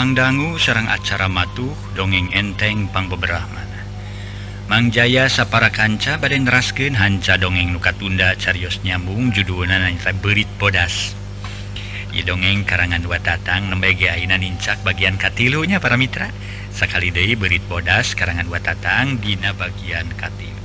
[0.00, 3.68] pangdangu sarang acara matuh dongeng enteng pangbeberahman
[4.64, 11.12] Mangjaya sapara kanca badai nerasken hanca dongeng nuka tunda carios nyambung judul nanita berit bodas.
[12.16, 16.32] I dongeng karangan dua tatang nembegiaina nincak bagian katilunya para mitra.
[16.72, 20.64] Sakali Dei berit bodas karangan dua tatang dina bagian katilu.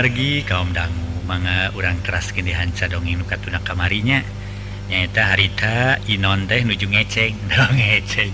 [0.00, 4.24] wargi kaum dangu manga urang keras kini hanca dongeng nuka tuna kamarinya.
[4.88, 8.32] Nyaeta harita inon teh nuju ngeceng dong ngeceng.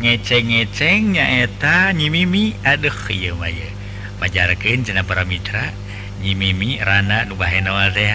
[0.00, 3.68] Ngeceng ngeceng nyaeta nyimimi aduh iya maya
[4.16, 5.76] pajarkeun cenah para mitra
[6.24, 8.08] nyimimi rana nu bahenol teh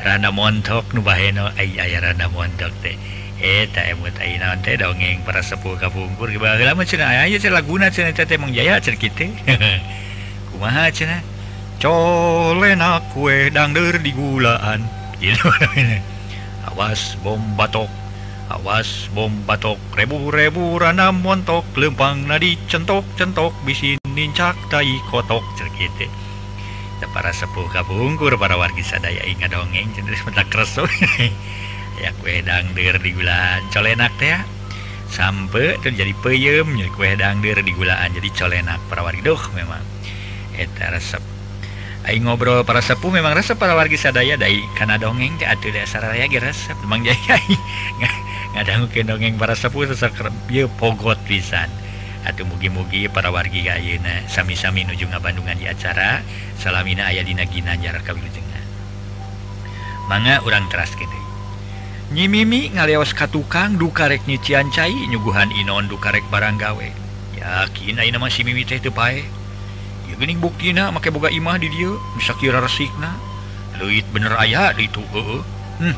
[0.00, 2.96] rana montok nu bahenol ai aya rana montok teh.
[3.44, 6.32] Eta emut ai naon teh dongeng para sepuh kapungkur.
[6.32, 9.28] Baheula mah cenah aya cenah laguna cenah teh mangjaya cenah kitu
[10.56, 11.31] kumaha cenah?
[11.82, 14.86] Colena kue dangder di gulaan.
[15.18, 15.50] Gitu
[16.70, 17.90] awas bom batok.
[18.54, 19.82] Awas bom batok.
[19.98, 23.50] Rebu-rebu rana montok lempang nadi centok centok.
[23.66, 25.42] Bisin nincak tai kotok.
[25.58, 26.06] Cerkite
[27.10, 29.90] para sepuh kabungkur para wargi sadaya ingat dongeng.
[29.90, 30.86] Cenderis mentak kreso
[32.02, 33.66] ya kue dangder di gulaan.
[33.74, 34.38] Colenak teh
[35.10, 38.14] sampai terjadi peyem kue dangder di gulaan.
[38.14, 39.26] Jadi colenak para wargi.
[39.26, 39.82] Duh memang.
[40.54, 41.31] Eta resep
[42.02, 46.26] Aing ngobrol para sepuh memang resep para wargi sadaya dari karena dongeng atuh dasar raya
[46.26, 47.38] ge resep memang jaya
[48.58, 51.70] ngadangukeun dongeng para sepuh sesekep ieu pogot pisan.
[52.26, 56.26] Atuh mugi-mugi para wargi ayeuna sami-sami nuju ngabandungan di acara.
[56.58, 58.52] Salamina aya dina ginanjar kawilujengan
[60.10, 61.20] mangga urang teras deui.
[62.12, 66.88] Nyi Mimi ngaleos ka tukang dukarek nyician cai nyuguhan Inon dukarek barang gawe.
[67.40, 69.41] Yakin ayeuna mah si Mimi teh teu pae?
[70.18, 71.92] gening buktina make boga imah di dia.
[72.18, 73.14] Bisa kira resikna
[73.80, 75.42] leuit bener aya di itu uh, eh, eh.
[75.80, 75.96] hmm.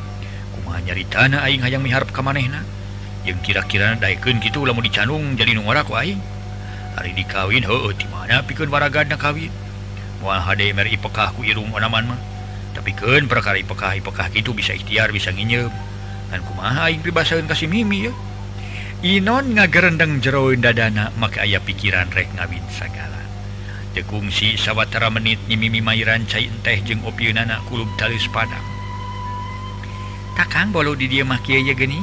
[0.55, 2.63] kuma nyari tanah aing hayang miharap ka manehna
[3.27, 6.21] jeung kira-kira daekeun kitu lamun dicanung jadi nungora ku aing.
[6.95, 9.51] Hari dikawin eh, heueuh di mana pikeun waragana kawin.
[10.23, 12.21] Moal HDMRI pekah ku irung onaman mah.
[12.75, 15.71] Tapi keun perkara ipekah ipekah kitu bisa ikhtiar bisa nginyeum
[16.35, 18.13] dan kumaha aing pribasaeun ka si Mimi ya
[19.05, 23.14] Inon ngagerendeng jeroin dadana maka ayah pikiran rek ngawin sagala.
[23.95, 28.67] tekungsi sawwatara menit nyimimi Mairan cair teh jeung opnakulub talus Padang.
[30.35, 32.03] Takang bolu di dia makiya geni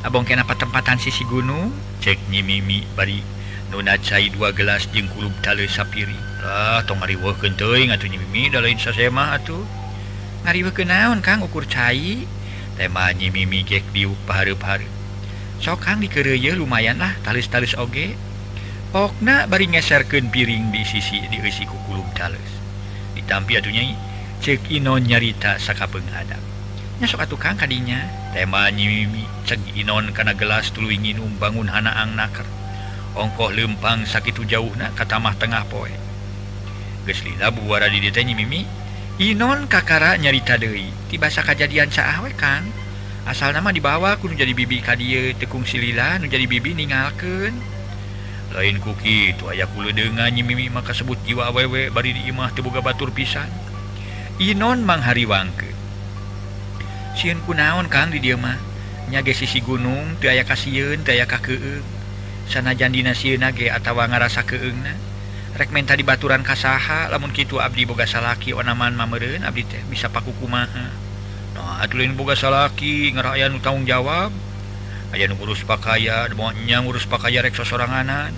[0.00, 3.20] Abong kenapa tempatan sisi gunung cek nyimimi bari
[3.72, 6.16] nuna cair dua gelas jeung kulub tali sapiri.
[6.40, 9.60] Ah, tong ngariwa kenteing atuh nyimimi dalain sasema atuh.
[10.44, 12.24] Ngariwa kenaon Kang ukur cai?
[12.80, 15.00] Tema nyimimi gek diuk pahareup-hareup
[15.60, 18.16] sok Kang dikereye lumayan lah talis-talis oge.
[18.90, 22.50] okna bari ngeserkeun piring di sisi diisi kukulum Charles
[23.14, 23.86] ditampi atunya
[24.42, 26.42] cek Inon nyarita saka penghadap
[26.98, 27.96] nyasok atuh kang kadinya.
[28.34, 32.46] Tema nyimimi cek Inon kana gelas tuluy nginum bangun hanaang naker
[33.14, 35.90] ongkoh lempang sakitu jauh na kata tengah poe.
[37.06, 38.66] Geus lila buara di dieu nyimimi
[39.22, 40.90] Inon kakara nyarita deui.
[41.06, 42.66] Tiba kajadian saah we kang.
[43.28, 47.79] Asal nama dibawa kudu jadi bibi ka dieu tekung silila nu jadi bibi ninggalkeun.
[48.54, 53.14] lain kuki itu aya ku denganyi mimi maka sebut jiwa awewe bari dimah dibuka batur
[53.14, 53.48] pisan.
[54.40, 55.70] Inon mang hariwangke.
[57.18, 58.56] Siun ku naon Kang di dia mah?
[59.10, 62.00] Nyage sisi gunung tiaya kasihun tiaya kakeung
[62.50, 64.98] sana jandina sieun nage atawa ngarasa keungna
[65.54, 70.10] rek menta di baturan kasaha lamun kitu abdi boga salaki onaman mamereun abdi teh bisa
[70.10, 70.90] paku kumaha
[71.54, 74.34] nah atuh lain boga salaki ngerayan tanggung jawab.
[75.10, 78.34] aya ngurus pakaian maunya ngurus pakaian reksa soranganan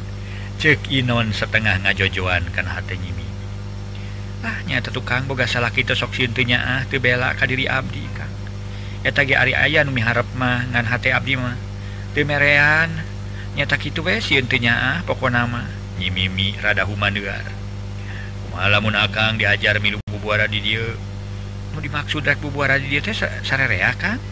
[0.61, 3.13] cek Inon setengah ngajojoan kan hatimi
[4.43, 8.31] ahnya tetukang boga salah kita sok sintunya ah teu bela ka diri abdi kang.
[9.07, 11.55] Eta ge ari aya nu miharep mah ngan hate abdi mah.
[12.15, 12.91] Teu merean
[13.55, 15.67] nyata kitu we sintunya ah pokona mah.
[15.99, 17.47] Nyimimi rada humandeuar
[18.43, 20.99] kumaha lamun akang diajar milu bubuara di dieu.
[21.73, 24.32] Nu dimaksud rek bubuara di dieu teh sarerea kang?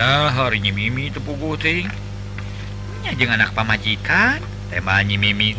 [0.00, 1.60] harinya Mimi tepugu
[3.12, 4.40] jangan anak pamajikan
[4.72, 5.52] temanya Mimi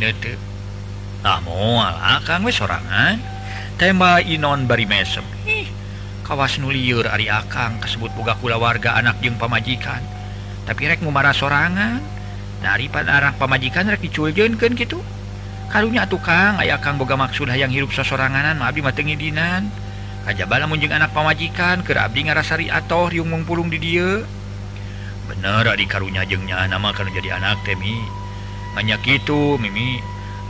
[1.21, 3.21] ah, ah, we sorangan.
[3.77, 5.25] Tema Inon bari mesem.
[5.45, 5.69] Ih,
[6.25, 10.01] kawas nuliur Ari Akang kasebut buka kula warga anak jeung pamajikan.
[10.65, 12.01] Tapi rek ngumara sorangan.
[12.63, 15.03] Daripada arah pamajikan rek diculjeunkeun gitu
[15.73, 19.82] karunya tukang aya Kang boga maksud hayang hirup sasoranganan mah abdi mah dinan.
[20.23, 24.23] aja lamun jeung anak pamajikan ke Abdi ngarasari atau riung mungpulung di dia.
[25.27, 27.99] Bener di karunya jengnya nama kalau jadi anak temi
[28.73, 29.99] banyak kitu Mimi.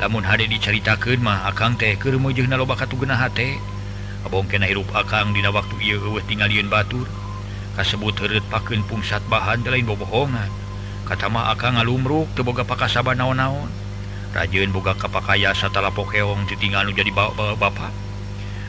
[0.02, 3.62] Namun hari diceritakan mah Akang teh ke mujungna loba katugena hate
[4.26, 7.06] Abong kena hirup Akang dina waktu ia eueuh tinggalian batur.
[7.76, 10.50] Kasebut heureut pakeun pungsat bahan lain bobohongan.
[11.04, 13.70] Kata mah Akang ngalumruk teu boga pakasaba naon-naon.
[14.34, 18.13] Rajeun boga kapakaya satala pokeong ditinggal nu jadi bapak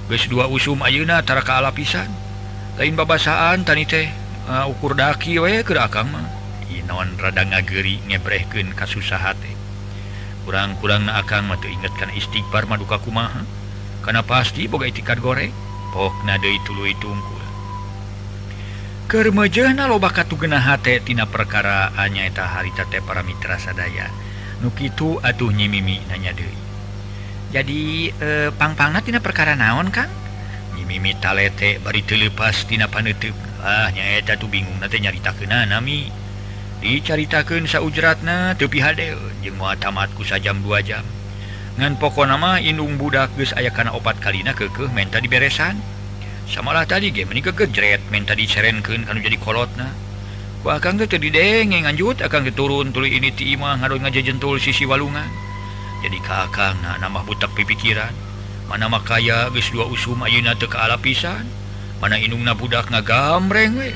[0.04, 2.08] guys dua usum Ayeunatara kaala pisan.
[2.76, 4.12] Lain babasaan tani teh
[4.50, 6.28] uh, ukur daki we keur akang agama
[6.68, 9.32] Inon rada ngageri ngebreken kasusaha
[10.44, 13.48] kurang-kurang mah akan inget ingatkan istighfar maduka kumaha.
[14.04, 15.54] Karena pasti boga itikad goreng.
[15.94, 17.38] Pokna deui tuluy tungkul
[19.06, 24.10] Kermejana loba katugenaha tina perkara anyaeta harita teh para mitra sadaya
[24.58, 26.63] Nukitu atuh nyimimi nanya deui.
[27.54, 30.10] jadi eh, pang-pangnatina perkara naon kan
[30.84, 33.32] mimitalete bari telepastina panetup
[33.64, 36.12] ah nyaeta tuh bingung nanti nyarita kena nami
[36.84, 41.00] dicaritakan saujratna tepi hadel jeng mau tamatku sajam dua jam.
[41.80, 45.80] Ngan pokok nama indung budak geus aya kana opat kalina kekeh menta diberesan
[46.44, 49.88] samalah tadi ge meni kekejret menta dicerenkeun kan jadi kolotna.
[50.60, 55.26] Ku akang teu didenge nganjut akan keturun tuluy ini ti imah ngadoy ngajejentul sisi walungan.
[56.04, 58.12] jadi kakang nah, nama butak pipikiran
[58.68, 61.44] mana makaya geus dua usum ayeuna teu kaala pisan.
[62.00, 63.92] Mana inungna budak ngagamreng we.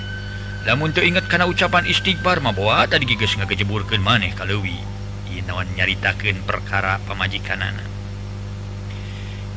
[0.64, 4.76] Lamun teu inget kana ucapan istighfar mah boa tadi geus ngagejeburkeun maneh ka kalewi
[5.28, 7.84] ieu naon nyaritakeun perkara pamajikanana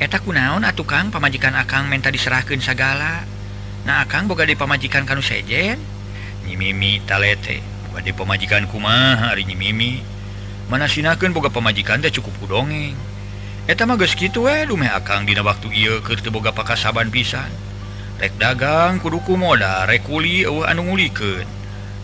[0.02, 1.14] eta kunaon atuh Kang?
[1.14, 3.22] Pamajikan Akang menta diserahkeun sagala.
[3.86, 5.78] Nah Akang boga di pamajikan kanu sejen?
[6.42, 7.62] Nyimimi talete.
[7.86, 10.02] Boga di pamajikan kumaha ari nyimimi.
[10.70, 12.98] mana sinakan boga pemajikan teh cukup ku dongeng
[13.62, 17.46] eta mah geus kitu we dumeh akang dina waktu ieu keur teu boga pakasaban pisan.
[18.18, 21.46] Rek dagang kudu ku modal rek kuli eueuh anu ngulikeun.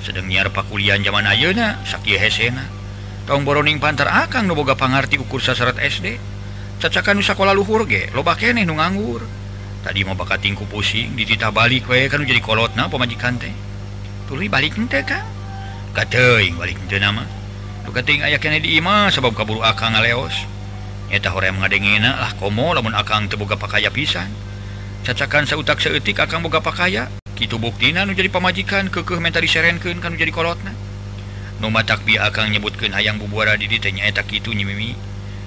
[0.03, 2.63] Sedang nyiar pakulian zaman ayeuna sakieu hesena.
[3.27, 6.19] Tong boroning pantar akang nu boga pangarti ukur sasarat SD
[6.79, 9.27] cacakan sekolah sakola luhur ge loba keneh nu nganggur.
[9.83, 13.55] Tadi mau bakat tingku pusing dititah balik we kan jadi kolotna pemajikan teh.
[14.31, 15.27] Tuluy balik ente kang?
[15.91, 17.38] Kateuing balik ente nama.
[17.89, 20.45] Tuketing aya kene di imah sebab kaburu akang ngaleos.
[21.09, 24.29] Eta hore ngadengena lah komo lamun akang teu boga pakaya pisan.
[25.09, 27.09] Cacakan sautak seutik akang boga pakaya.
[27.33, 30.77] Kitu buktina nu jadi pamajikan kekeh minta diserenkeun kan nu jadi kolotna.
[31.65, 34.93] Nu matak bi akang nyebutkeun hayang bubuara di dieu nyaeta kitu nyimimi.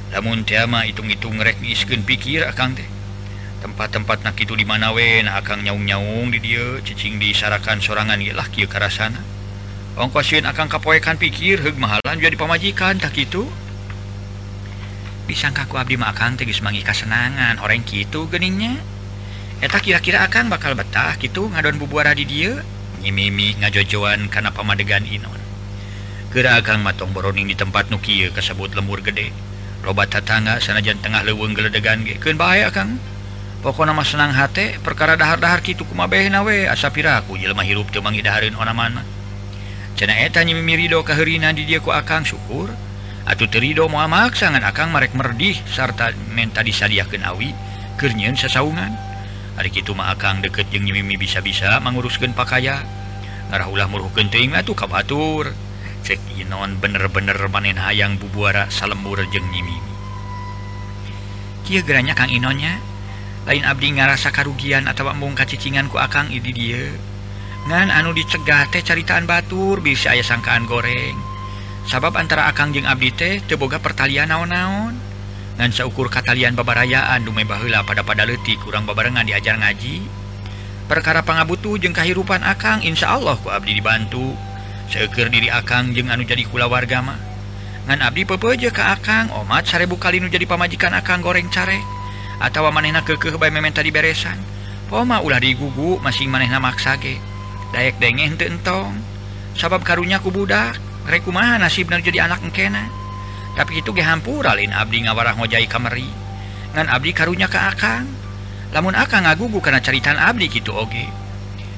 [0.09, 2.89] Lamun tiama hitung-hitung rek ngiskeun pikir akang teh.
[3.61, 8.33] Tempat-tempat nak itu di mana we nah akang nyaung-nyaung di dieu cicing disarakan sorangan ieu
[8.33, 9.21] lah kieu karasana.
[9.99, 13.47] ongkosin akan kapoekan pikir hug mahalan jadi pamajikan tak itu
[15.27, 18.79] disangkaku Abdi Makang tegis mangi kasenangan orang gitu geningnya
[19.59, 22.63] eta kira-kira akan bakal betah gitu ngadon bubuara di dia?
[23.01, 25.41] Nyimimi ngajojoan karena pamadegan Inon
[26.31, 29.35] gera akang matong boroning di tempat nukia kesebut lembur gede.
[29.83, 32.15] Robat tetangga sanajan tengah leweng geledegan ge.
[32.23, 33.03] Keun bahaya kang
[33.59, 38.71] pokok nama senang hati perkara dahar-dahar gitu kumabeh nawe asapiraku jelma hirup temang idaharin ona
[38.71, 39.03] mana.
[40.01, 42.73] cenaetanya memirido keherinan di diaku akang syukur.
[43.21, 47.53] Atau terido muamak sangan akang merek merdih sarta menta disadiakan awi
[48.01, 48.97] kernyen sesaungan.
[49.61, 52.81] Hari itu mah akang deket yang nyimimi bisa-bisa menguruskan pakaya
[53.51, 55.51] ngarah ulah muruh genting atuh kabatur
[56.07, 59.91] cek inon bener-bener manen hayang bubuara salembur jeng nyimimi
[61.67, 62.79] kia geranya kang inonnya
[63.43, 67.10] lain abdi ngarasa karugian atau mungka cicinganku akang idi dia.
[67.69, 71.17] ngan anu dicegate caritaan Batur bisa aya sangkaan goreng.
[71.85, 74.97] Sabab antara Akang jeung Abdi teh teboga pertalian naon-naon.
[75.59, 80.01] Dan seukur katalian babarayaan dume Bahla pada pada letih kurang babarengan diajar ngaji.
[80.89, 84.33] Perkara pangabutu jeung kahirupan Akang Insya Allah ku Abdi dibantu.
[84.89, 87.19] Seker diri Akang jeung anu jadi kula warga mah.
[87.85, 91.81] Ngan Abdi pepeje ke Akang omat sarebu kali nu jadi pamajikan Akang goreng carek.
[92.41, 97.15] Atau manehna kekeh bae mementa diberesan poma ulah digugu masing manehna maksage
[97.71, 98.95] dayek denge ente entong.
[99.55, 100.79] Sabab karunyaku budak.
[101.01, 102.85] Rekumah nasib bener jadi anak engkena?
[103.57, 106.07] Tapi itu gehampuralin Abdi ngawarah ngojai kamari
[106.71, 108.07] ngan Abdi karunya ke Akang.
[108.71, 111.03] Lamun Akang ngagugu karena caritan Abdi gitu oge.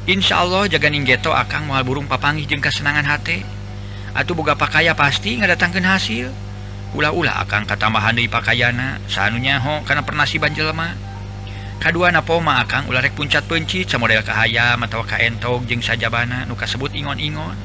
[0.06, 3.42] Insya Allah jaga ninggeto Akang mual burung papangi jeung kesenangan hati
[4.14, 6.30] atau boga pakaya pasti ngadatangkan hasil.
[6.94, 11.12] Ulah-ulah Akang katambahan dari pakaiana sanunya ho karena pernah si banjelma
[11.80, 17.56] kedua napoma akan ularek puncat penci model Kahaya atau kaentog jeung sajabana nu kasebut ingon-ingon.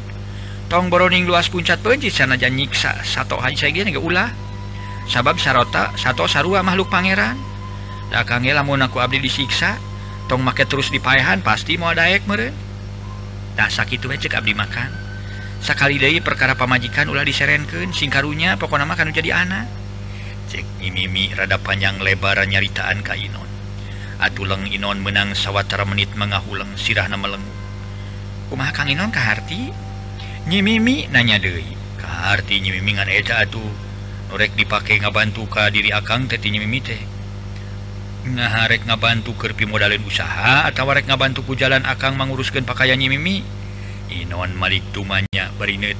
[0.68, 4.28] Tong boroning luas puncat penci sanajan nyiksa satu haji saya ulah.
[5.08, 7.40] Sabab sarota satu sarua makhluk pangeran.
[8.12, 9.80] Dakange lamun aku abdi disiksa
[10.28, 12.52] tong make terus dipaehan pasti mau daek meren
[13.58, 14.92] tak sakit we cek abdi makan.
[15.58, 19.66] Sakali deui perkara pamajikan ulah diserenkeun singkarunya nama kan jadi anak.
[20.52, 23.47] Cek mimi rada panjang lebaran nyaritaan ka Inon.
[24.18, 27.42] Atuleng Inon menang sawwatara menit mengahulang sirah meleng
[28.50, 29.70] rumah Kang Inon Kahati
[30.50, 31.62] nyimimi nanya De
[31.98, 33.70] Kahati nyimingan eta atuh.
[34.28, 37.00] Norek dipakai ngabantu ka diri akang teti nyimimi teh.
[38.28, 43.40] Ngaharek ngabantu kerpi modalin usaha atau rek ngabantu ku jalan akang menguruskan pakaian nyimimi?
[44.12, 45.96] Inon Malik tumanya berinet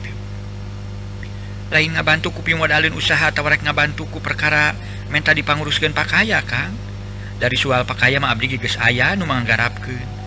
[1.69, 4.73] lain ngabantu kupi modalin usaha atau rek ngabantu ku perkara
[5.13, 6.73] menta dipanguruskan pakaian Kang?
[7.38, 10.18] dari soal pakaian Abdi geges aya nu manggarapkeun.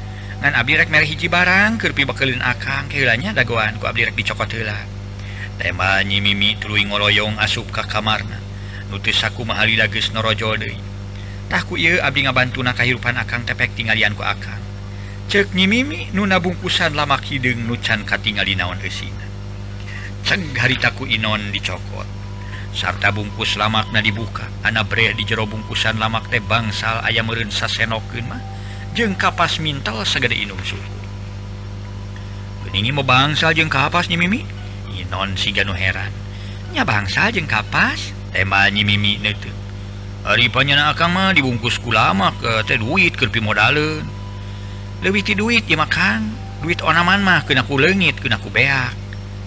[0.41, 4.17] Ngan abdi rek mere hiji barang keur pi bakeulin akang keulanya dagoan ku abdi rek
[4.17, 4.73] dicokot heula.
[5.61, 8.41] Tema nyi mimi tuluy ngoloyong asup ka kamarna.
[8.89, 10.81] Nu teu sakumaha lila geus norojol deui.
[11.45, 14.57] Tah ku ieu abdi ngabantuna kahirupan akang tepek tinggalian ku akang.
[15.29, 19.31] Cek nyi mimi nu nabungkusan lamak hideung nu can katingali naon eusina
[20.25, 22.20] ceng harita ku inon dicokot.
[22.71, 24.47] sarta bungkus lamakna dibuka.
[24.63, 28.41] Anak bre di jero bungkusan lamak teh bangsal ayam merunsa mah.
[28.91, 30.99] Jeng kapas mintal segede inum suku.
[32.67, 34.43] Beningi mau bangsal jeng kapasnya mimi.
[34.91, 36.11] Inon si ganu heran.
[36.75, 38.11] Nya bangsal jeng kapas?
[38.31, 39.51] Temanyi mimi netu
[40.21, 44.05] Aripanya na akang mah dibungkus kulamak ke eh, teh duit kerpi modalun.
[45.01, 46.29] Lebih ti duit ya makan.
[46.61, 49.00] Duit onaman mah kena ku leungit, kena ku beak.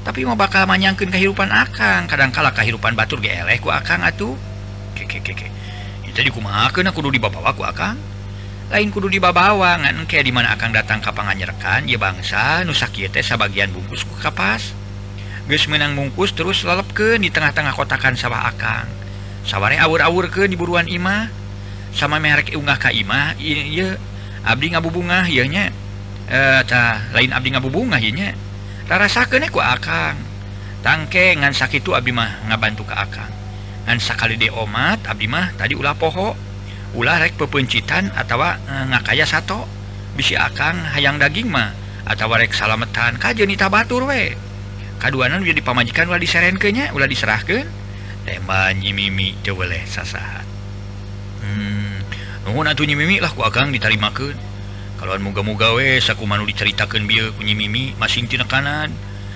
[0.05, 2.05] tapi mau bakal menyangkan kehidupan akang.
[2.05, 4.37] Kadangkala kehidupan Batur gelekku akan atuh.
[6.15, 7.97] Jadi kudu dibawaku akan
[8.65, 14.73] lain kudu dibabawangan kayak dimana akan datang kapanganyerekan ya bangsa nusaktes bagian bungkusku kapas.
[15.45, 16.89] Guys menang bungkus terus lelep
[17.21, 18.89] di tengah-tengah kotakan sawah akang.
[19.45, 21.29] Sawware awur-awur ke diburuan Imah.
[21.95, 23.39] Sama merek unggah Kaimah
[24.45, 25.71] Abdi ngabu bunga yangnya
[26.27, 26.61] eh
[27.15, 28.35] lain Abdi ngabu bunga yangnya
[28.89, 30.15] rasaku e akan
[30.85, 33.31] tangke ngan sakit itu Abimah ngabantu ke akan
[33.85, 36.37] ngansakali de omat Abimah tadi ulah poho.
[36.95, 38.55] Ulah rek pepencitan atau eh,
[38.87, 39.67] ngakaya satu
[40.15, 41.75] bisi akan hayang daging mah
[42.07, 44.39] atau rek salametan kaj nita Batur we.
[45.03, 47.67] Kaduanan jadi pamajikan ulah diserenkenya ulah diserahkan
[48.23, 50.47] tembanyi mimi teu boleh sasahan.
[51.43, 51.99] Hmm
[52.47, 54.54] nungun atuh nyimimi lah ku akang ditarimakeun.
[55.05, 58.89] kalau muga-mugawe sakumanu diceritakan bi kunyi mimi masingtina kanan.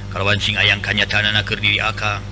[0.09, 1.05] Kalauwan sing ayam kanya
[1.45, 2.25] keur diri akang.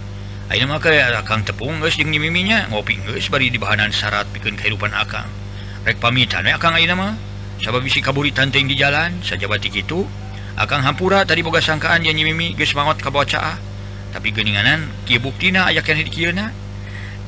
[0.49, 0.88] Aina maka
[1.21, 5.28] akang tepung geus jeung miminya ngopi geus bari di bahanan syarat bikin kehidupan akang.
[5.85, 7.12] Rek pamitan we akang ayeuna mah.
[7.61, 10.09] Sabab bisi kaburi teuing di jalan sajabat kitu
[10.57, 13.61] akang hampura tadi boga sangkaan jeung mimi geus mangot ka bacaah
[14.16, 16.49] tapi geninganan kieu buktina aya keneh di kieuna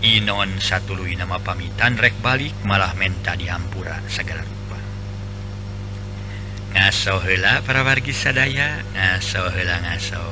[0.01, 4.58] Inon satuluy nama pamitan rek balik malah menta dihampura segala.
[6.79, 8.87] ngaso hela para wargi sadaya.
[8.95, 10.23] Ngaso hela ngaso.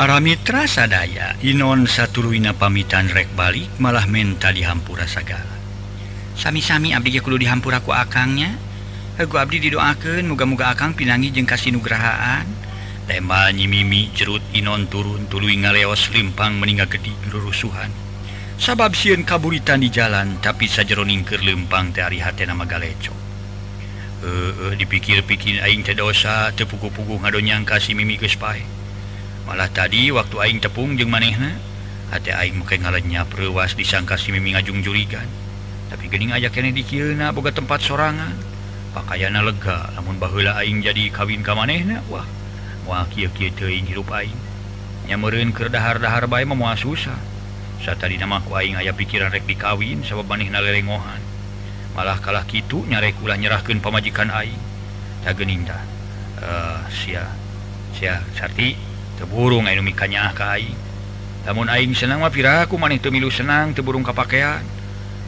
[0.00, 5.60] paramira sadaya Inon satuluina pamitan rek balik malah menta dihampura sagala
[6.40, 8.56] sami-sami Abdikulu dihampuraku akangnya.
[9.20, 12.48] Egu Abdi didoakan muga-muga akang pinangi jeung kasinugrahaan.
[13.04, 17.92] Tema nyimimi jerut Inon turun tulu ngaleos limpang meninggal gedi rurusuhan.
[18.56, 23.12] Sabab siun kaburitan di jalan tapi sajeroningker lempang dari hati nama galeco
[24.20, 28.79] eh uh, dipikir-pikir aing tedosa tepuku-pugu ngadonyang kasih mimi gespai
[29.50, 31.58] malah tadi waktu aing tepung jeung manehna
[32.14, 35.26] hati aing muka ngalenyap perwas disangka si mimi ngajung jurigan
[35.90, 38.30] tapi gening aja kene dikirna boga tempat sorangan.
[38.94, 42.22] Pakaiana lega namun bahula aing jadi kawin ka manehna wah
[42.86, 44.38] moal kieu kieu teuing hirup aing.
[45.10, 47.18] Nyamereun keur dahar-dahar bae mah moal susah.
[47.82, 51.18] Satadina mah ku aing aya pikiran rek dikawin sabab manehna lelengohan.
[51.98, 54.62] Malah kalah kitu nyarek ulah nyerahkeun pamajikan aing.
[55.26, 55.82] Tak gening dah.
[56.38, 57.26] Uh, sia
[57.98, 58.78] sia sarti.
[59.20, 60.32] teburung mikanya
[61.44, 64.64] namun aing senang mapiraku maneh milu senang teburung kapakaian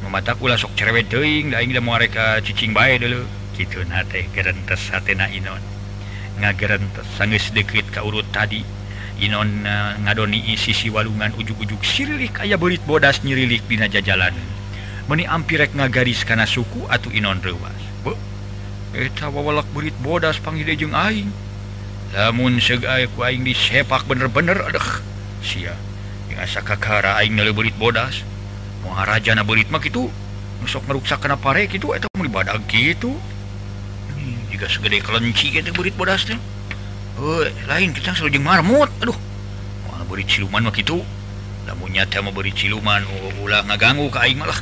[0.03, 3.23] memata pula sok cerewet teing aing da mereka cicing bae dulu
[3.57, 5.61] gitu nate gerentes hatena inon.
[6.41, 8.65] Ngagerentes sanggeus deket ka urut tadi.
[9.23, 14.35] Inon uh, ngadoni sisi walungan ujug-ujug sirilik aya berit bodas nyirilik dina jajalan.
[15.07, 18.15] Meni ampirek ngagaris kana suku atau inon rewas Be,
[18.99, 21.31] eta wawalak berit bodas pangide jeung aing.
[22.13, 24.89] namun segaing disepak bener-bener adeh
[25.41, 28.21] si aing belit bodas.
[28.85, 30.11] Maharaja na belit mak itu
[30.61, 35.97] nusok meruksak kena pare gitu eta mun dibadag gitu hmm, jika segede kelenci gitu belit
[35.97, 36.37] bodas teh.
[37.17, 39.17] Oh, lain kita selalu marmut aduh.
[39.89, 41.01] Wah belit siluman mak itu
[41.67, 43.03] namunnya teh mau berit siluman
[43.41, 44.59] ulah ngaganggu ka aing malah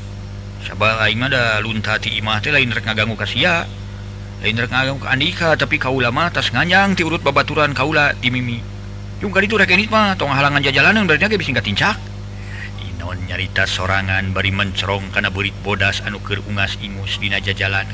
[0.65, 3.65] sabar aing mah da lunta ti imah teh lain rek ngaganggu kasia
[4.41, 8.57] Andika tapi Kaulama atas nganyang diurut babaturan Kaula di Mimi.
[9.21, 12.01] Itunikmah tong halangan jajalan yang bernya bisa tincak
[12.81, 17.85] Inon nyarita sorangan bari mencerong karena berit bodas anu anukir ungas ingus dina jajalan.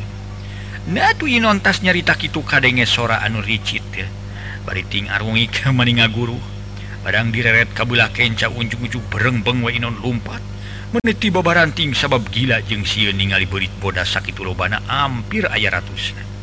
[0.87, 4.07] Nah tuh Inon tas nyarita kitu kadenge sora anu ricit ya.
[4.63, 6.39] Bariting arungi ke maninga guru.
[7.03, 10.39] Barang direret kabulah kenca unjung-unjung bereng beng wa Inon lumpat.
[10.95, 16.36] Meniti babaranting sabab gila jeng siun ningali berit bodas sakit lobana hampir ayah ratusna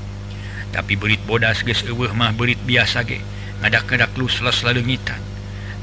[0.74, 1.86] tapi berit bodas guys
[2.18, 3.22] mah berit biasa ge.
[3.62, 5.22] Ngadak-kedak lu selesaigitan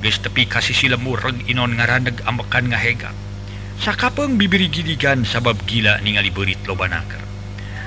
[0.03, 3.14] guys tepi kasih si lemur Inon ngaradeg ambekan ngahega.
[3.81, 7.22] Sakapeng bibiri gidigan sabab gila ningali berit loban naker.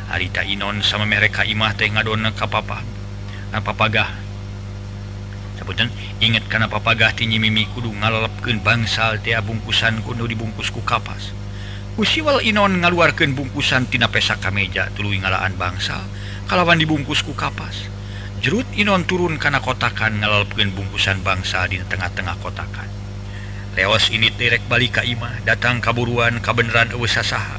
[0.09, 2.81] Harita Inon sama mereka imah teh ngadona kapapa
[3.53, 4.09] napapagah
[5.53, 11.29] sebutan inget karena papagah tinggi mimi kudu ngalepkan bangsal tia bungkusan kudu dibungkusku kapas.
[11.93, 17.89] Usiwal Inon ngaluarkan bungkusan tina pesak kameja tulu ngalaan bangsal dan kalawan dibungkusku kapas.
[18.37, 22.85] Jerut Inon turun karena kotakan ngalalpin bungkusan bangsa di tengah-tengah kotakan.
[23.73, 27.57] Leos ini direk balik Kaimah datang kaburuan kabenaran usaha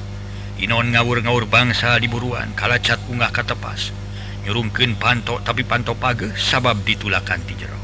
[0.62, 3.90] Inon ngawur-ngawur bangsa di buruan kala kalacat unggah katepas
[4.46, 7.80] nyurungken pantok tapi panto page sabab ditulakan di jero.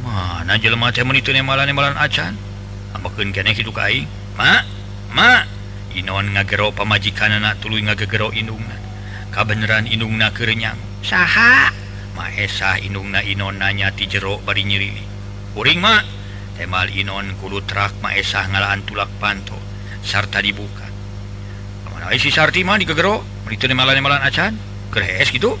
[0.00, 0.88] Mana jelma
[1.44, 2.40] malan malan acan?
[2.96, 4.08] Ambakeun keneh kitu ka aing.
[5.12, 5.44] Ma
[5.92, 8.80] Inon ngagero pamajikan anak tulu ngagegero inungna
[9.28, 11.68] kabenaran inungna kerenyang saha?
[12.16, 15.04] Maesah inungna Inon nanya ti jero bari nyirili.
[15.58, 16.00] Uring ma.
[16.56, 19.56] Temal Inon kulu trak Maesah ngalaan tulak panto.
[20.04, 20.84] Sarta dibuka.
[21.88, 23.24] Mana si Sarti mah digegero?
[23.48, 24.52] Meritu nemalan-nemalan acan?
[24.92, 25.56] Keres gitu.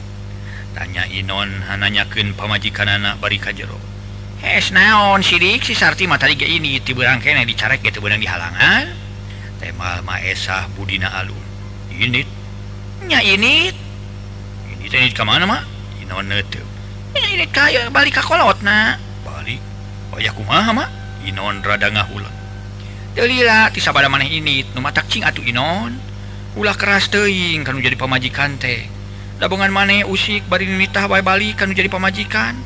[0.76, 3.76] Tanya Inon hananyakin pamajikan anak bari kajero.
[4.42, 9.01] Hes naon sirik si Sarti mata tadi ini tiberang kene dicarek gitu benang di halangan
[9.62, 11.38] temal Maesah Budina Alun
[11.94, 12.26] ini
[13.06, 13.70] nya ini
[14.74, 15.62] ini teh kemana mah
[16.10, 16.66] non netep
[17.14, 18.96] ini kayu balik ke kolot na.
[19.22, 19.60] Balik.
[20.12, 20.88] Oh ya kumaha mah
[21.24, 22.32] inon rada ngahulan
[23.14, 25.92] delila tisa pada maneh ini nu mata cing atuh inon
[26.58, 28.84] ulah keras teuing kanu jadi pamajikan teh.
[29.40, 32.56] Dabongan maneh usik bari nitah bae balik kanu jadi pamajikan.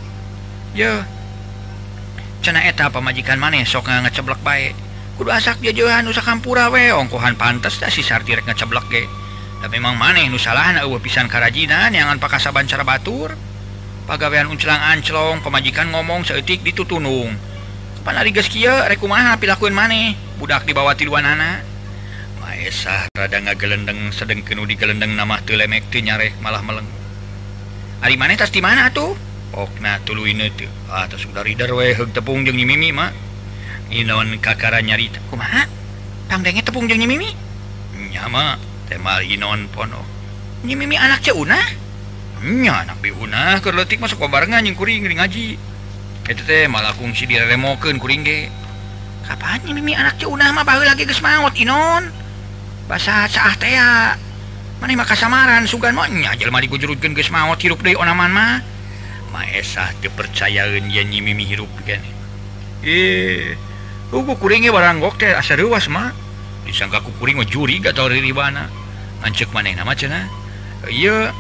[0.75, 1.07] Ya
[2.43, 4.86] cenah eta pamajikan maneh sok ngeceblek bae.
[5.16, 6.92] kudu asak jajohan nusa kampura we.
[6.92, 9.05] Ongkohan pantas dah si sartirek ngeceblek ge.
[9.64, 13.33] Tapi memang maneh nu salah eueuh pisan karajinan yang pakasaban cara batur.
[14.07, 17.35] Pagawean uncelang anclong pemajikan ngomong seetik ditutunung.
[17.98, 20.14] Kapan ari geus kieu rek kumaha pilakuin maneh?
[20.38, 21.59] Budak dibawa tiluanana
[22.38, 26.87] Maesah rada ngagelendeng sedengkeun kenu digelendeng nama teu lemek teu nyarek malah meleng.
[28.07, 29.18] Ari maneh tas di mana tuh?
[29.50, 30.70] Okna tuluy teu.
[30.87, 33.11] Ah, tas udah rider we heug tepung jeung nyimimi mah.
[33.90, 35.22] Inon kakara nyarita.
[35.31, 35.66] Kumaha?
[36.27, 37.31] Pangdenge tepung jeung Mimi?
[37.94, 38.59] Nyama
[38.90, 40.03] temal Inon pono.
[40.66, 41.59] Mimi anak Ceuna
[42.46, 45.57] nya anak biuna kerletik masuk kobarengan yang kuring ring ngaji
[46.27, 48.51] eta teh malah kungsi diremokeun kuring ge.
[49.22, 52.11] Kapan Mimi anak Ceuna mah baheula lagi geus maot Inon
[52.90, 53.79] basa saah teh
[54.83, 58.61] mana maka samaran sugan mahnya jelma digujurutkeun geus maot hirup deui onaman mah.
[59.31, 62.11] Maesah dipercayaeun yen Mimi hirup gene
[62.83, 63.55] eh
[64.12, 66.14] kuringi barang goke asa ruas mah
[66.66, 68.71] disangka kukuring juri gak tau ribana.
[69.23, 70.29] Ngancek mana nama cina.
[70.87, 71.33] Iya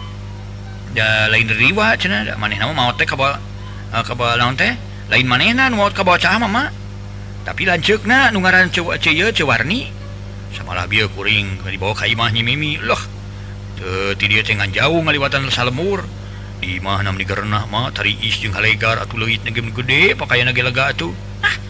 [0.94, 3.38] da lain riwa cina da maneh nama mau teh kabal
[3.94, 4.74] eh, kabal naon teh?
[5.12, 6.72] Lain maneh na nu kabal cah mama
[7.46, 9.86] tapi lancek na nu ngaran cewa cewa cewarni
[10.50, 12.98] sama lah bieu kuring dibawa ka imah nyi mimi loh.
[13.78, 16.02] Teu ti dieu teh jauh ngaliwatan salemur.
[16.56, 20.64] Di mah nam di gerenah mah tari is jeung halegar atuh leuit gede pakaian ge
[20.64, 21.12] lega atuh.
[21.44, 21.65] Ah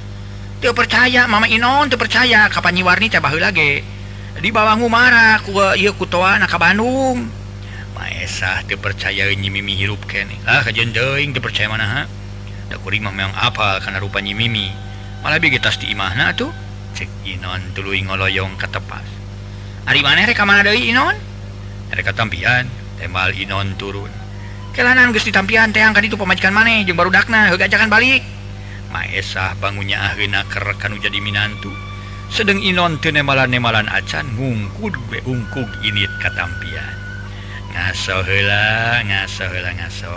[0.61, 2.49] tuh percaya Mama Inon tuh percaya.
[2.49, 3.83] Kapan nyiwarni cabah lagi.
[4.37, 7.47] Di bawah Umara ku iya kutoa naka Bandung.
[7.97, 12.03] Maesah tuh percaya nyimimi hirup kene ah kajian deing tuh percaya mana ha?
[12.69, 14.69] Tak kuring mah memang apal karena rupa nyimimi
[15.25, 16.53] malah bigi tas di imahna tuh
[16.93, 19.09] cek Inon tuluy ngoloyong ketepas
[19.89, 21.17] hari mana rek mana deui Inon?
[21.89, 22.69] Rek tampian
[23.01, 24.13] tembal Inon turun.
[24.77, 28.36] Kelanan geus ditampian teh angkat itu pemajikan maneh jeung baru dakna heugajakan balik.
[28.97, 31.69] Maesah bangunnya ahena kerekanu jadi Minantu.
[32.33, 36.97] Sedang Inon tenemalan-nemalan acan ngungkud beungkug init katampian.
[37.77, 40.17] Ngaso heula ngaso heula ngaso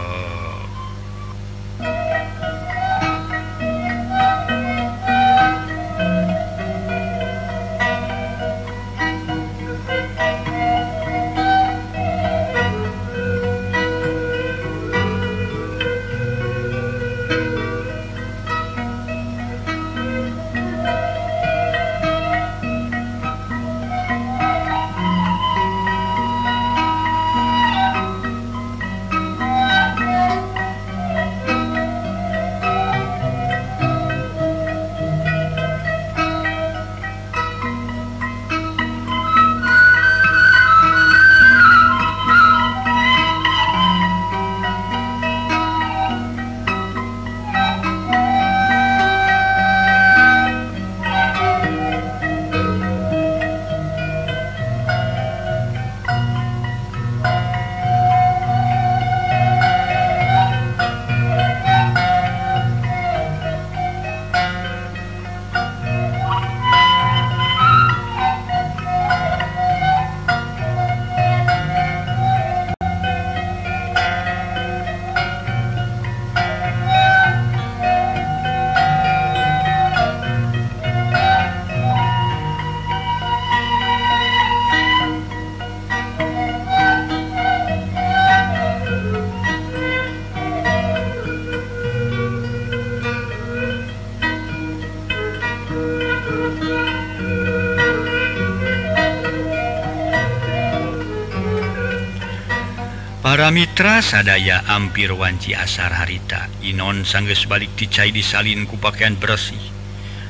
[103.19, 106.47] para Mitra sadaya ampir wanci asar harita.
[106.63, 109.59] Inon sangges balik dicai disalin ku pakaian bersih.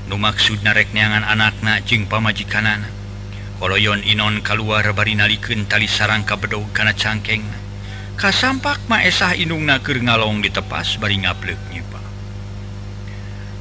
[0.09, 2.89] Numaksud narekneangan anakna jeung pamajikanana
[3.61, 7.45] Koloyon Inon keluar bari nalikeun tali sarang kabedog kana cangkeng
[8.17, 12.01] kasampak maesah inungna keur ngalong ditepas bari ngaplek nyipa.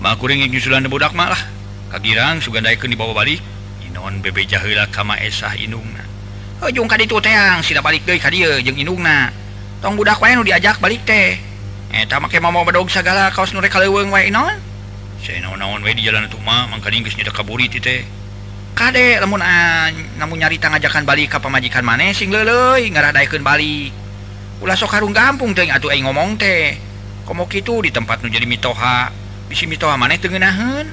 [0.01, 1.43] Makuring nyusulan budak malah
[1.93, 3.45] kagirang sugandaikan dibawa balik.
[3.85, 6.08] Inon bebe jaheula ka maesah inungna.
[6.59, 9.31] ujung tadi itu teang sudah balik dari tadina
[9.79, 11.38] tong budak wa diajak balik teh
[11.94, 13.62] eta make mau bedog sagala kaos naon
[15.83, 18.03] weh di jalan rumah geus Inggrisnya kaburi teh
[18.75, 19.38] kade lamun
[20.18, 23.94] namun nyarita ngajakan balik ka pamajikan maneh sing leuleuy ngaradaken balik
[24.59, 26.75] ulah sok harung gampung teh atuh aing ngomong teh
[27.23, 29.14] komo kitu di tempat nu jadi mitoha
[29.47, 30.90] bisi mitoha maneh teu ngeunaheun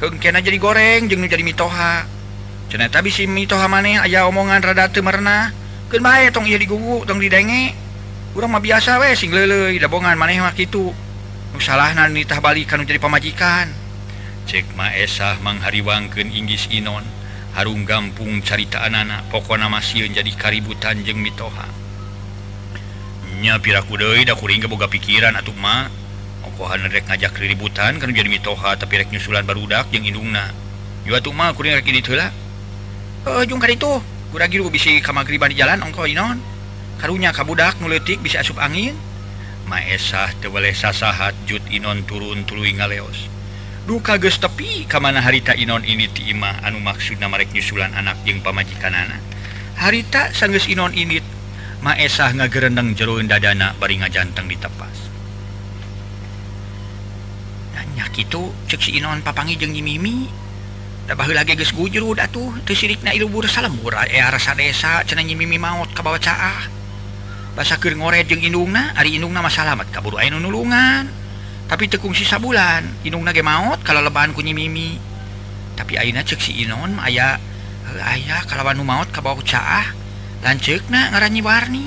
[0.00, 2.13] heukeun jadi goreng jeung nu jadi mitoha
[2.70, 5.52] ceneta bisi mitoha maneh aya omongan rada teu merenah
[5.88, 7.74] keun bae tong ieu digugu tong didenge.
[8.34, 10.90] Urang mah biasa we sing leuleuy dabongan maneh mah kitu.
[11.62, 13.70] Salah salahna nitah balik kanu jadi pamajikan.
[14.50, 17.06] Cek ma esah manghariwangkeun Inggris Inon.
[17.54, 21.70] Harung gampung carita anak pokok nama siun jadi kaributan jeung mitoha
[23.44, 25.92] nya piraku deui da kuring boga pikiran atuh mah
[26.48, 30.48] okohan rek ngajak ributan kan jadi mitoha tapi rek nyusulan barudak jeung indungna.
[31.04, 32.32] Yuatuh mah kuring rek ini teu lah.
[33.24, 33.90] ujung uh, itu
[34.32, 36.38] kurang bisi kamagriban di jalan ongko Inon.
[37.00, 38.96] Karunya kabudak nuletik bisa asup angin.
[39.64, 43.32] Maesah tewaleh sasahat jud Inon turun tuluy ngaleos.
[43.84, 48.40] Duka geus tepi kamana harita Inon ini ti imah anu maksudna marek nyusulan anak jeung
[48.40, 49.20] pamajikanana
[49.76, 51.20] harita sanggeus Inon ini
[51.84, 55.04] Maesah ngagerendeng jeruin dadana bari ngajanteng ditepas.
[57.76, 60.43] Nanya gitu cek si Inon papangi jeung Mimi.
[61.08, 62.16] lagijur
[62.64, 63.60] desa
[65.60, 66.62] maut kebawa ah
[67.54, 71.06] bahasakir ngore ari hariung nama salamet kabur nulungan
[71.68, 74.96] tapi tekung sisa bulan inung nage maut kalau lebahan kunyi mimi
[75.74, 77.38] tapi Aina ceksi Inon aya
[78.46, 79.86] kalau nu maut kebawa caah.
[80.44, 81.86] Lancek na ngaranyi warni.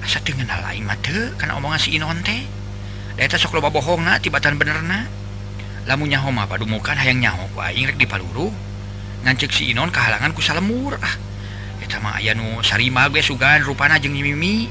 [0.00, 2.44] Asa dengan lain mate karena omongan si Inon teh?
[3.16, 5.08] Data sok loba bohong tibatan bener na.
[5.88, 8.52] lamunnya Homa padumukan hayang nyaho kuing di Paluru
[9.24, 10.32] ngancek si Inon kehalangan
[11.00, 11.14] ah.
[11.80, 14.68] Eta mah aya nu Sarima ge sugan rupana jeung Nyi Mimi.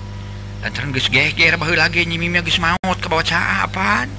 [0.62, 4.10] Lantaran geus geger baheula ge Nyi Mimi geus maot kabawa bawah apaan?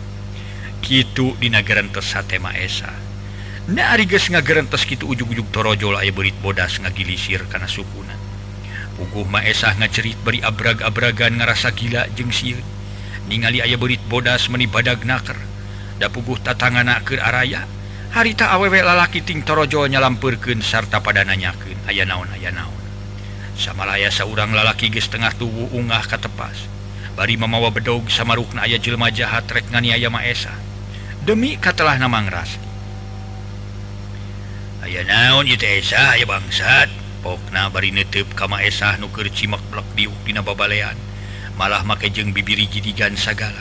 [0.80, 2.10] Dina di nagarantes
[2.42, 2.90] mah esa.
[3.70, 8.18] Na ari geus ngagerentes kitu ujug-ujug torojol aya berit bodas ngagilisir kana sukuna.
[8.98, 12.66] Puguh mah esah ngacerit beri abrag-abragan ngarasa gila jeung sieun.
[13.30, 15.49] Ningali aya berit bodas meni badag naker
[16.00, 17.68] dapuguh tatangan ke araya
[18.16, 22.80] harita awewek lalaki ting torojo nyalampurken sarta pada nanyaken aya naon aya naon.
[23.60, 26.64] Samalaya seorang lalaki ge setengah tubuh ungah katepas
[27.12, 30.56] bari mamawa bedog sama rukna aya jelma jahat rek nganiaya maesa.
[31.20, 32.56] Demi katalah namang ras
[34.80, 36.88] aya naon itu esa aya bangsat.
[37.20, 40.96] Pokna bari netep kama esah nuker cimak blok diuk dina babalean.
[41.60, 43.60] Malah make jeung bibiri jidigan sagala.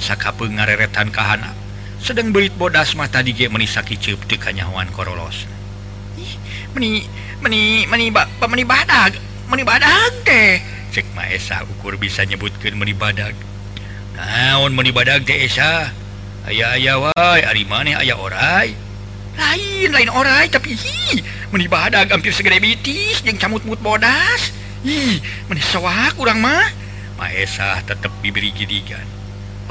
[0.00, 1.63] Sakapeung ngareretan kahana.
[2.04, 5.48] sedang berit bodas mata dige menisaki ceup teu kanyahoan korolos.
[6.76, 7.08] Meni
[7.40, 9.16] meni meni ba, meni badag
[9.48, 10.60] meni badag teh.
[10.92, 13.32] Cek maesa ukur bisa nyebutkeun meni badag.
[14.12, 15.96] Naon meni badag teh esa?
[16.44, 18.76] Aya aya wae ari maneh aya orai?
[19.34, 21.24] Lain lain orai tapi hi
[21.56, 24.52] meni badag hampir segede bitis jeung camut-mut bodas.
[24.84, 26.68] Ih meni sawah kurang mah.
[27.16, 29.13] Maesa tetep diberi gidigan.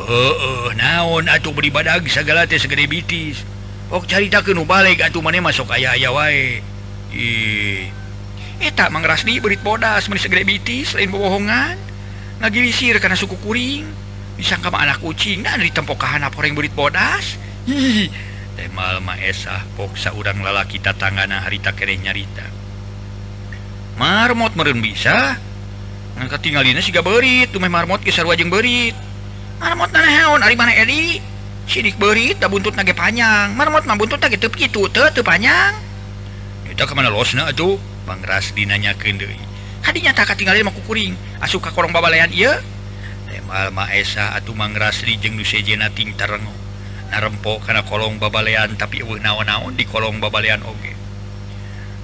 [0.01, 3.45] uh, naon atuh beri badag segala teh segede bitis
[3.93, 6.65] Ok carita kenu balik atuh mana masuk ayah ayah wae
[7.13, 11.75] eh tak mangrasni berit bodas meni segede bitis lain bohongan.
[12.39, 13.85] Ngagilisir karena suku kuring.
[14.33, 17.37] Disangka mah anak kucing dan dari tempo kahana poreng berit bodas?
[17.69, 18.09] Hihi
[18.53, 22.45] temal ma esah poksa urang lalaki tatangana harita kere nyarita.
[23.99, 25.37] Marmot meren bisa.
[26.17, 28.97] Ngangkat tinggalina siga berit tumeh marmot kisar wajeng berit.
[29.63, 30.41] heon
[31.63, 35.71] sidik beri buntut nage panjang marmot buntut gitu gitu tuh panjang
[36.67, 39.39] kita kemana losna tuh pangras dinanya kenderi
[39.83, 42.59] hadinya tak tinggal mau kukuring asuka korong babalayan iya
[43.31, 46.63] temal maesa atuh mangrasli jeung nu sejena ting tarengo
[47.13, 50.97] narempo kana kolong babalean tapi eueuh naon-naon di kolong babalean oge.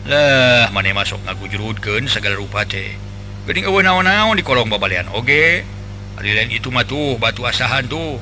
[0.06, 2.93] Lah mana masuk ngagujurudkeun segala rupa teh.
[3.50, 5.65] Geuning eueuh naon-naon di kolong babalean oge.
[6.20, 8.20] hari lain itu matuh batu asahan tuh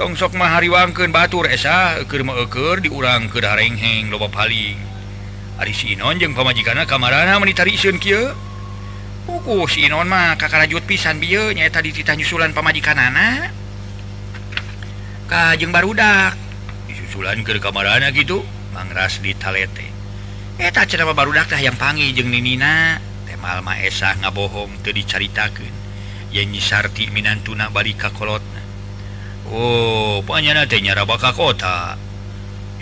[0.00, 4.80] tongsok mahari wangken batur esa ekermaker diurang ke darengheng loba paling
[5.60, 8.32] hari sinon jeung pamajikanna kamarana menitari isun kieu.
[9.26, 13.52] Uku si Inon mah kakak pisan bieu nya eta dititah nyusulan pamajikanana.
[15.28, 16.38] Ka jeung barudak
[16.88, 19.84] disusulan ke kamarana gitu mangras di talete.
[20.56, 25.75] Eta cenah barudak teh yang pangi jeung Ninina teh mah esah ngabohong teu dicaritakeun.
[26.36, 28.60] yenyi Sarti Minantuna balik kakolotna
[29.46, 31.94] Oh panyanyara baka kota.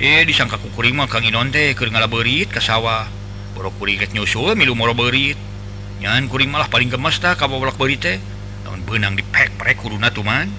[0.00, 3.04] Eh disangka kukurima Kang Inonte ke ngala berit ke sawah.
[3.52, 5.38] Borokurit nyusul milu moro berit
[6.02, 8.18] Nyan kuring malah paling gemesta kabolak berite
[8.66, 10.50] tahun benang dipek prek kuruna tuman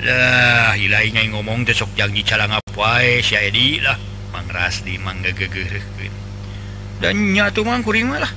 [0.00, 3.96] lah hilai ngai ngomong desok janji calang apae si Edi lah.
[4.32, 6.12] Mangras di mangga gegereukeun
[7.00, 8.32] dan nya tuman kuring malah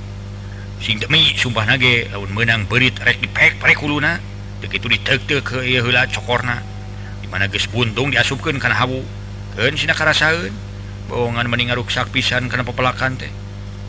[0.80, 4.16] sing demi sumpah nage laun menang berit rek dipek prekuluna
[4.64, 6.64] begitu ditegte ke iya hela cokorna
[7.20, 9.04] dimana geus buntung diasupkeun kana hawu
[9.56, 10.52] keun sina karasaeun
[11.12, 13.28] bohongan mending ngaruksak pisan kana pepelakan teh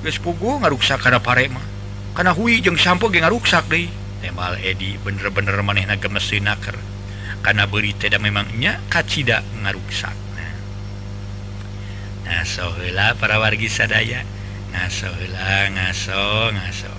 [0.04, 1.64] geus pugu ngaruksak kana pare mah
[2.12, 3.88] kana hui jeung sampo ge ngaruksak deui
[4.20, 6.76] tembal Edi bener-bener manehna gemes naker
[7.40, 10.54] kana beuri teh da memang nya kacida ngaruksak nah,
[12.28, 14.28] nah so heula para wargi sadaya
[14.72, 15.08] ngaso
[15.76, 16.94] ngaso ngaso.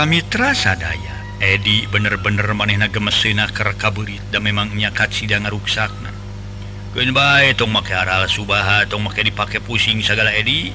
[0.00, 1.12] para mitra sadaya
[1.44, 6.08] Edi bener-bener manehna gemesina kerkaburit dan memangnya katsida ngaruksakna
[6.96, 10.72] Keun bae tong make aral subaha tong make dipakai pusing segala Edi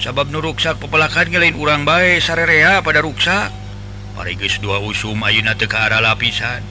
[0.00, 3.52] sabab nu ruksak pepelakan ngelain urang bae sarerea pada ruksak
[4.16, 6.64] Parigus dua usum ayuna teka ara aral lapisan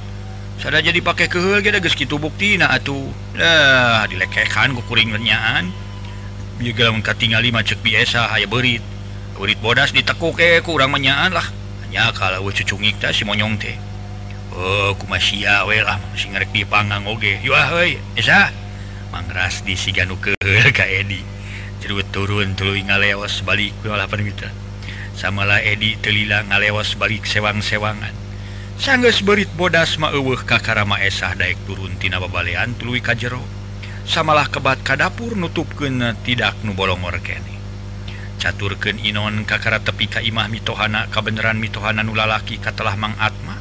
[0.58, 3.13] Sada jadi pakai kehel ge geus kitu buktina atuh.
[3.38, 5.69] Dah dilekehkan ku kuring nyaan.
[6.58, 8.82] Bieu geus katingali mah biasa ayah berit
[9.38, 11.45] berit bodas ditekuk eh ku orang menyaan lah.
[11.96, 13.72] nya kalau cucungita si monyong teh
[14.52, 17.40] oh, aku masih lah singrek dipanggang oge.
[17.48, 18.52] Ah,
[19.16, 20.36] Mangras di si ganu ke
[20.76, 21.24] ka Edi.
[21.80, 24.52] Jerut turun tulu ngalewas balik walapan mitra
[25.16, 28.12] samalah Edi telila ngalewas balik sewang-sewangan.
[28.76, 33.40] Sanggeus berit bodas ma eueuh ka karama esah daek turun tina babalean tuluy ka jero.
[34.04, 37.55] Samalah kebat ka dapur nutupkeun tidak nu bolongor kene
[38.46, 43.58] caturken Inon kakara tepi Kaimah mitohana kabenaran mitohana nulalaki katalah Mang Atma.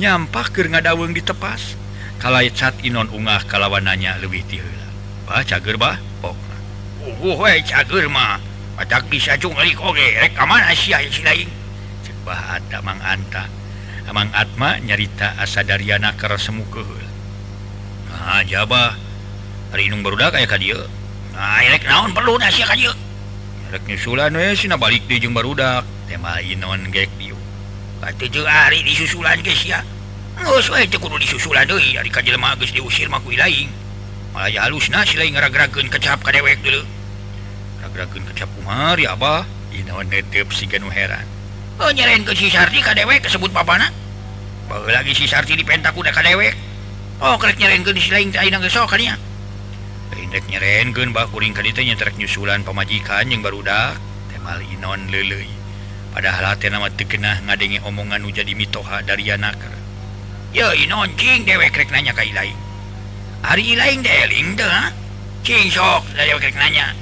[0.00, 1.76] Nyampah ke ngadaweng ditepas
[2.16, 4.88] kalai cat Inon ungah kalawananya lebih tihela
[5.28, 8.40] bah cager bah eh, cager mah.
[9.12, 10.48] Bisa oge rek ah,
[12.80, 13.44] Mang Anta.
[14.08, 16.82] Amang Atma nyarita asa dariana ke semu ke
[18.46, 18.94] jabah
[19.74, 20.78] hari inung barudak kayak kadia
[21.32, 22.92] nah eh, rek naon perlu nasi kadia
[24.76, 26.92] balik dijung barudak tema non
[28.04, 28.12] ah,
[28.68, 29.80] hari disusulan guys ya.
[30.36, 31.64] Disusulan
[32.76, 33.08] diusir
[34.32, 36.84] malah halus nagerakan kecap ka dewek dulu
[37.92, 39.44] gerakan kecap Umar ya Abah.
[39.72, 41.24] Inawan neuteup si Ganu heran.
[41.80, 43.88] Oh nyeren ke si Sarti ka dewek kesebut papana
[44.68, 46.52] bawa lagi si Sarti di pentak udah ka dewek.
[47.24, 49.16] Oh kerek nyerain ke si lain tak inang gesok kan ya
[50.32, 54.00] dek nyerenkeun bah kuring ka dieu nyetrek nyusulan pamajikan jeung barudak
[54.32, 54.40] teh
[54.72, 55.44] inon leuleuy.
[56.16, 59.60] Padahal teh nama teu kenah ngadenge omongan nu jadi mitoha dari anak.
[60.56, 62.56] Yo inon cing dewek rek nanya ka ilaing.
[63.44, 64.72] Hari ilaing teh eling teh
[65.44, 66.96] cing sok dewek rek nanya.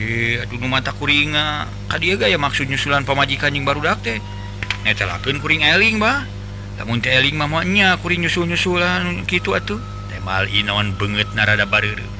[0.00, 1.92] Eh aduh nu mata kuringa ah.
[1.92, 4.16] ka dieu gaya maksud nyusulan pamajikan jeung barudak teh?
[4.88, 6.24] Netelakeun kuring eling bah.
[6.80, 7.52] Lamun teh eling mah
[8.00, 9.80] kuring nyusul-nyusulan kitu atuh.
[10.08, 12.15] Temal inon beungeut narada bareureum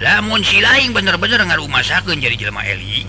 [0.00, 3.04] lamun si lain bener-bener nga rumah sakit jadi jelma Eli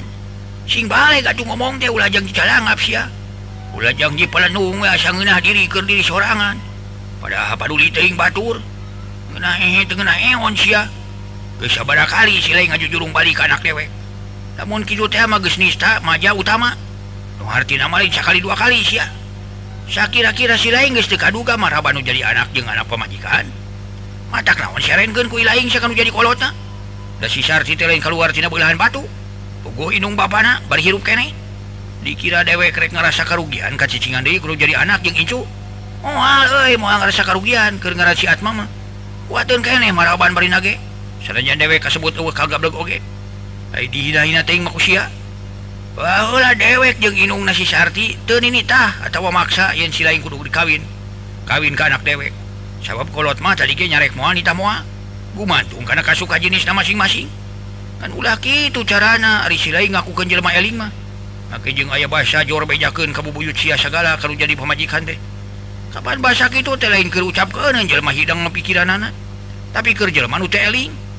[0.68, 3.08] sing balik aduh ngomong teh ulajang dicalangap ya
[3.76, 6.60] ulajang di pelenung asa ngeunah diri keur diri sorangan.
[7.22, 8.60] Padahal paduli teuing batur
[9.32, 10.86] ngeunah ehe teu eon eh,
[11.62, 13.88] geus sabaraha kali si lain ngajujurung balik ka anak dewek.
[14.60, 16.76] Namun kitu teh mah geus nista maja utama.
[17.41, 19.08] Arti hartina mah sakali dua kali sia.
[19.88, 23.61] Sakira-kira si lain geus teu kaduga marah banu jadi anak jeung anak pamajikan?
[24.32, 26.56] mata naon siarenkeun ku ilaing sakanu jadi kolotna
[27.20, 29.04] da si Sarti teh lain kaluar tina beulahan batu.
[29.62, 31.30] Puguh inung bapana bari hirup kene
[32.02, 35.46] dikira dewek rek ngarasa karugian ka cicingan deui kudu jadi anak jeung incu
[36.02, 38.68] moal oh, ah, euy moal ngarasa karugian keur ngarasi atma mah.
[39.30, 40.82] Kuateun kene maraban bari nage.
[41.22, 42.98] Sanajan dewek kasebut eueuh kagablek oge.
[43.78, 45.08] Hay dihina-hina teuing manusia
[45.92, 50.42] Wahula dewek jeung inung nasi Sarti teu nini tah atawa maksa yen si lain kudu
[50.42, 50.82] dikawin.
[51.46, 52.41] Kawin ka anak dewek.
[52.82, 54.82] sababkolotmah tadi nyarek wanita mua
[55.38, 57.30] gumantung karena kasuka jenisnya masing-masing.
[58.02, 60.90] Kan ulah itu carana ari silai ngaku ke jelma Elingmah
[61.54, 65.22] Akijeng ayah bahasa Jor bejaken kabubuyut sia segala kalau jadi pemajikan deh
[65.94, 69.14] Kapan bahasa itu teh lain kerucap ke jelma hidang pikiran anak.
[69.70, 71.12] Tapi nu teh eling.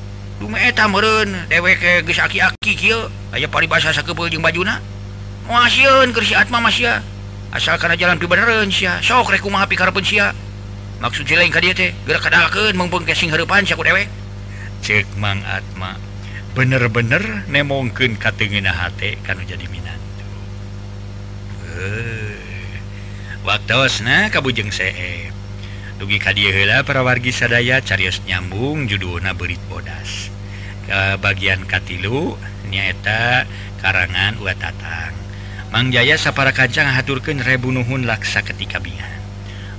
[0.43, 2.99] Dume eta meren dewek ke geus aki-aki kieu
[3.31, 4.81] aya paribasa sakepeul jeung bajuna
[5.47, 7.55] moasieun keur si Atma mah sia ah.
[7.55, 8.27] asal kana jalan pi
[8.73, 10.35] sia sok rek kumaha pikarepeun sia
[11.03, 11.51] maksud lain
[13.83, 14.07] dewek
[14.83, 15.99] cek mang Atma
[16.53, 20.27] bener-bener nemongken hati kan jadi Minantu.
[23.43, 24.93] Waktuna kabujeng se
[25.97, 30.29] dugi kadiahla para wargi sadaya carius nyambung judulna berit bodas.
[30.83, 32.35] Ke bagian Katilu
[32.67, 33.47] nyaeta
[33.79, 35.15] karangan Utatang
[35.71, 39.22] Mangjaya sapara kacang haturken rebunuhun laksa ketika bingan.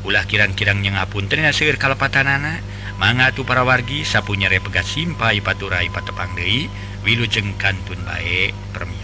[0.05, 2.61] ulah kirang-kirang ngapun ternyasir kalepatanana
[3.01, 6.69] manga tuh para wargi sapunya pegat simpai paturai patepang Dei
[7.03, 9.03] wilujeng kantun baik permios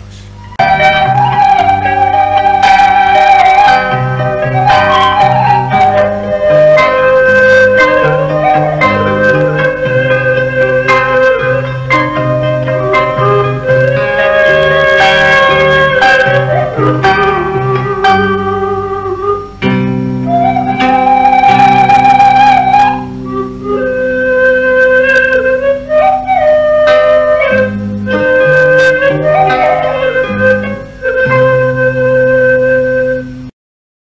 [4.50, 5.39] Thank you.